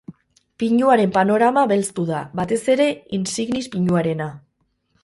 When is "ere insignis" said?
2.77-3.65